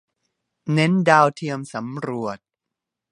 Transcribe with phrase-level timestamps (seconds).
[0.73, 2.37] เน้นดาวเทียมสำรวจ